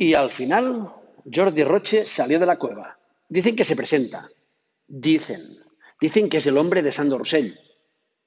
Y 0.00 0.14
al 0.14 0.30
final, 0.30 0.86
Jordi 1.30 1.62
Roche 1.62 2.06
salió 2.06 2.40
de 2.40 2.46
la 2.46 2.58
cueva. 2.58 2.98
Dicen 3.28 3.54
que 3.54 3.66
se 3.66 3.76
presenta. 3.76 4.26
Dicen. 4.88 5.58
Dicen 6.00 6.30
que 6.30 6.38
es 6.38 6.46
el 6.46 6.56
hombre 6.56 6.80
de 6.80 6.90
Sandor 6.90 7.18
Rosell. 7.18 7.60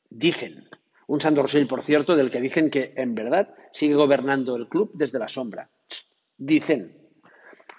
Dicen. 0.08 0.70
Un 1.08 1.20
Sandor 1.20 1.46
Rosell, 1.46 1.66
por 1.66 1.82
cierto, 1.82 2.16
del 2.16 2.30
que 2.30 2.42
dicen 2.42 2.70
que 2.70 2.94
en 2.96 3.16
verdad 3.16 3.56
sigue 3.72 3.96
gobernando 3.96 4.56
el 4.56 4.70
club 4.70 4.92
desde 4.94 5.18
la 5.18 5.28
sombra. 5.28 5.72
Dicen. 6.38 6.96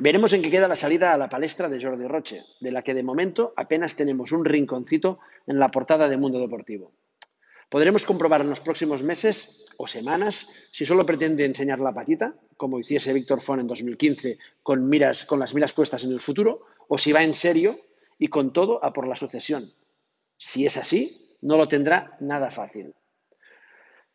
Veremos 0.00 0.32
en 0.32 0.42
qué 0.42 0.50
queda 0.50 0.66
la 0.66 0.74
salida 0.74 1.14
a 1.14 1.16
la 1.16 1.29
palestra 1.29 1.68
de 1.68 1.80
Jordi 1.80 2.08
Roche, 2.08 2.42
de 2.61 2.72
la 2.72 2.82
que 2.82 2.95
de 2.95 3.04
momento 3.04 3.52
apenas 3.56 3.95
tenemos 3.95 4.32
un 4.32 4.45
rinconcito 4.45 5.20
en 5.46 5.61
la 5.61 5.70
portada 5.70 6.08
de 6.08 6.16
Mundo 6.16 6.40
Deportivo. 6.40 6.90
Podremos 7.68 8.04
comprobar 8.04 8.42
en 8.42 8.50
los 8.50 8.60
próximos 8.60 9.02
meses 9.02 9.66
o 9.76 9.86
semanas 9.86 10.48
si 10.70 10.84
solo 10.84 11.04
pretende 11.04 11.45
enseñar 11.45 11.80
la 11.80 11.92
patita, 11.92 12.34
como 12.56 12.78
hiciese 12.78 13.12
Víctor 13.12 13.41
Font 13.41 13.60
en 13.60 13.66
2015, 13.66 14.38
con, 14.62 14.88
miras, 14.88 15.24
con 15.24 15.41
las 15.41 15.55
miras 15.55 15.72
puestas 15.72 16.05
en 16.05 16.12
el 16.12 16.20
futuro, 16.20 16.66
o 16.88 16.98
si 16.98 17.12
va 17.12 17.22
en 17.22 17.34
serio 17.34 17.77
y 18.19 18.28
con 18.28 18.52
todo 18.52 18.84
a 18.84 18.92
por 18.92 19.08
la 19.08 19.16
sucesión. 19.16 19.72
Si 20.36 20.66
es 20.66 20.77
así, 20.77 21.36
no 21.42 21.56
lo 21.56 21.69
tendrá 21.69 22.16
nada 22.20 22.50
fácil. 22.50 22.95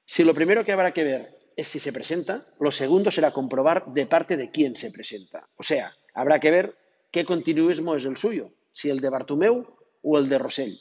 Si 0.05 0.23
lo 0.23 0.33
primero 0.33 0.63
que 0.63 0.71
habrá 0.71 0.93
que 0.93 1.03
ver 1.03 1.39
es 1.55 1.67
si 1.67 1.79
se 1.79 1.93
presenta, 1.93 2.47
lo 2.59 2.71
segundo 2.71 3.11
será 3.11 3.31
comprobar 3.31 3.85
de 3.93 4.05
parte 4.05 4.37
de 4.37 4.49
quién 4.49 4.75
se 4.75 4.91
presenta. 4.91 5.49
O 5.57 5.63
sea, 5.63 5.93
habrá 6.13 6.39
que 6.39 6.51
ver 6.51 6.77
qué 7.11 7.25
continuismo 7.25 7.95
es 7.95 8.05
el 8.05 8.17
suyo, 8.17 8.53
si 8.71 8.89
el 8.89 9.01
de 9.01 9.09
Bartumeu 9.09 9.65
o 10.01 10.17
el 10.17 10.29
de 10.29 10.37
Rosell. 10.37 10.79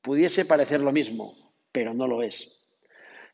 Pudiese 0.00 0.44
parecer 0.44 0.80
lo 0.80 0.92
mismo, 0.92 1.41
pero 1.72 1.94
no 1.94 2.06
lo 2.06 2.22
es. 2.22 2.52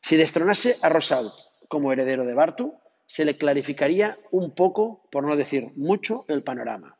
Si 0.01 0.15
destronase 0.15 0.77
a 0.81 0.89
Rosaut 0.89 1.33
como 1.67 1.91
heredero 1.91 2.25
de 2.25 2.33
Bartu, 2.33 2.73
se 3.05 3.25
le 3.25 3.37
clarificaría 3.37 4.17
un 4.31 4.55
poco, 4.55 5.07
por 5.11 5.23
no 5.23 5.35
decir 5.35 5.71
mucho, 5.75 6.25
el 6.27 6.43
panorama. 6.43 6.97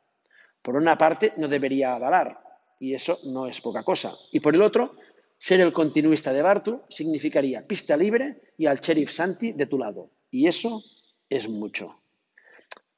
Por 0.62 0.76
una 0.76 0.98
parte, 0.98 1.34
no 1.38 1.48
debería 1.48 1.96
avalar, 1.96 2.42
y 2.80 2.94
eso 2.94 3.20
no 3.26 3.48
es 3.48 3.62
poca 3.62 3.84
cosa. 3.84 4.14
Y 4.32 4.40
por 4.40 4.56
el 4.56 4.62
otro, 4.62 4.96
ser 5.38 5.62
el 5.62 5.72
continuista 5.72 6.34
de 6.34 6.42
Bartu 6.42 6.82
significaría 6.90 7.66
pista 7.66 7.96
libre 7.96 8.42
y 8.58 8.66
al 8.66 8.80
sheriff 8.80 9.12
Santi 9.12 9.54
de 9.54 9.66
tu 9.66 9.78
lado. 9.78 10.12
Y 10.32 10.48
eso 10.48 10.84
es 11.30 11.48
mucho. 11.48 12.02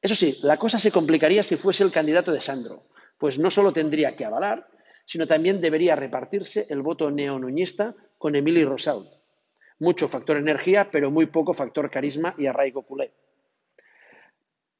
Eso 0.01 0.15
sí, 0.15 0.37
la 0.41 0.57
cosa 0.57 0.79
se 0.79 0.91
complicaría 0.91 1.43
si 1.43 1.57
fuese 1.57 1.83
el 1.83 1.91
candidato 1.91 2.31
de 2.31 2.41
Sandro, 2.41 2.87
pues 3.19 3.37
no 3.37 3.51
solo 3.51 3.71
tendría 3.71 4.15
que 4.15 4.25
avalar, 4.25 4.67
sino 5.11 5.27
también 5.27 5.59
debería 5.59 5.97
repartirse 5.97 6.67
el 6.69 6.81
voto 6.81 7.11
neonuñista 7.11 7.93
con 8.17 8.33
Emili 8.33 8.63
Rosaud. 8.63 9.07
Mucho 9.79 10.07
factor 10.07 10.37
energía, 10.37 10.89
pero 10.89 11.11
muy 11.11 11.25
poco 11.25 11.53
factor 11.53 11.91
carisma 11.91 12.33
y 12.37 12.45
arraigo 12.45 12.83
culé. 12.83 13.11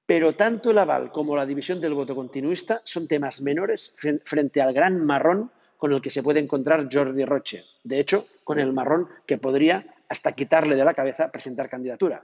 Pero 0.05 0.31
tanto 0.31 0.71
el 0.71 0.77
aval 0.77 1.11
como 1.11 1.35
la 1.35 1.45
división 1.45 1.81
del 1.81 1.95
voto 1.95 2.15
continuista 2.15 2.79
son 2.85 3.09
temas 3.09 3.41
menores 3.41 3.93
frente 4.23 4.61
al 4.61 4.71
gran 4.71 5.03
marrón 5.03 5.51
con 5.75 5.91
el 5.91 6.01
que 6.01 6.09
se 6.09 6.23
puede 6.23 6.39
encontrar 6.39 6.87
Jordi 6.89 7.25
Roche. 7.25 7.65
De 7.83 7.99
hecho, 7.99 8.25
con 8.45 8.57
el 8.57 8.71
marrón 8.71 9.09
que 9.25 9.37
podría, 9.37 9.85
hasta 10.07 10.31
quitarle 10.31 10.77
de 10.77 10.85
la 10.85 10.93
cabeza, 10.93 11.29
presentar 11.29 11.67
candidatura. 11.67 12.23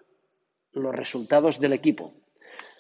Los 0.72 0.96
resultados 0.96 1.60
del 1.60 1.74
equipo. 1.74 2.14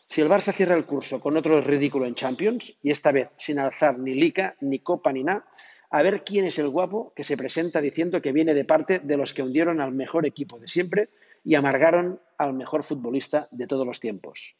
Si 0.09 0.21
el 0.21 0.29
Barça 0.29 0.53
cierra 0.53 0.75
el 0.75 0.85
curso 0.85 1.19
con 1.19 1.35
otro 1.35 1.59
ridículo 1.61 2.05
en 2.05 2.15
Champions, 2.15 2.73
y 2.81 2.91
esta 2.91 3.11
vez 3.11 3.29
sin 3.37 3.59
alzar 3.59 3.99
ni 3.99 4.15
lica, 4.15 4.55
ni 4.61 4.79
copa, 4.79 5.11
ni 5.11 5.23
nada, 5.23 5.45
a 5.89 6.01
ver 6.01 6.23
quién 6.23 6.45
es 6.45 6.59
el 6.59 6.69
guapo 6.69 7.13
que 7.15 7.23
se 7.23 7.37
presenta 7.37 7.81
diciendo 7.81 8.21
que 8.21 8.31
viene 8.31 8.53
de 8.53 8.65
parte 8.65 8.99
de 8.99 9.17
los 9.17 9.33
que 9.33 9.43
hundieron 9.43 9.81
al 9.81 9.91
mejor 9.91 10.25
equipo 10.25 10.59
de 10.59 10.67
siempre 10.67 11.09
y 11.43 11.55
amargaron 11.55 12.21
al 12.37 12.53
mejor 12.53 12.83
futbolista 12.83 13.47
de 13.51 13.67
todos 13.67 13.85
los 13.85 13.99
tiempos. 13.99 14.57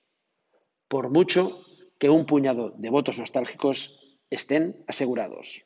Por 0.88 1.10
mucho 1.10 1.60
que 2.00 2.10
un 2.10 2.26
puñado 2.26 2.74
de 2.78 2.90
votos 2.90 3.18
nostálgicos 3.18 4.20
estén 4.30 4.84
asegurados. 4.88 5.66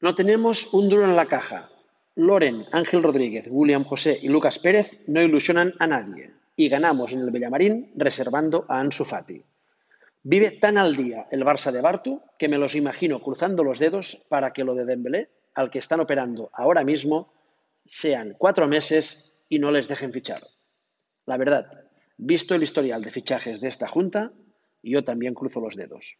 No 0.00 0.14
tenemos 0.14 0.72
un 0.72 0.88
duro 0.88 1.04
en 1.04 1.16
la 1.16 1.26
caja. 1.26 1.70
Loren, 2.18 2.66
Ángel 2.72 3.04
Rodríguez, 3.04 3.46
William 3.48 3.84
José 3.84 4.18
y 4.20 4.26
Lucas 4.26 4.58
Pérez 4.58 4.98
no 5.06 5.22
ilusionan 5.22 5.74
a 5.78 5.86
nadie 5.86 6.32
y 6.56 6.68
ganamos 6.68 7.12
en 7.12 7.20
el 7.20 7.30
Bellamarín 7.30 7.92
reservando 7.94 8.66
a 8.68 8.80
Ansu 8.80 9.04
Fati. 9.04 9.40
Vive 10.24 10.50
tan 10.50 10.78
al 10.78 10.96
día 10.96 11.28
el 11.30 11.44
Barça 11.44 11.70
de 11.70 11.80
Bartu 11.80 12.20
que 12.36 12.48
me 12.48 12.58
los 12.58 12.74
imagino 12.74 13.22
cruzando 13.22 13.62
los 13.62 13.78
dedos 13.78 14.26
para 14.28 14.52
que 14.52 14.64
lo 14.64 14.74
de 14.74 14.84
Dembélé, 14.84 15.30
al 15.54 15.70
que 15.70 15.78
están 15.78 16.00
operando 16.00 16.50
ahora 16.54 16.82
mismo, 16.82 17.32
sean 17.86 18.34
cuatro 18.36 18.66
meses 18.66 19.44
y 19.48 19.60
no 19.60 19.70
les 19.70 19.86
dejen 19.86 20.12
fichar. 20.12 20.42
La 21.24 21.36
verdad, 21.36 21.84
visto 22.16 22.56
el 22.56 22.64
historial 22.64 23.00
de 23.00 23.12
fichajes 23.12 23.60
de 23.60 23.68
esta 23.68 23.86
junta, 23.86 24.32
yo 24.82 25.04
también 25.04 25.34
cruzo 25.34 25.60
los 25.60 25.76
dedos. 25.76 26.16